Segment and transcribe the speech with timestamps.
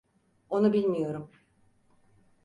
[0.49, 1.31] Onu bilmiyorum.